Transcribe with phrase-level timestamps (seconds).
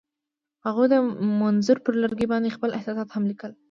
[0.65, 0.95] هغوی د
[1.41, 3.51] منظر پر لرګي باندې خپل احساسات هم لیکل.